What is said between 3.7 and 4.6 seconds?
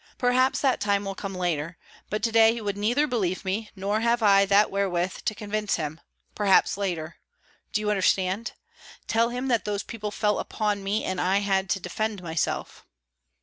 nor have I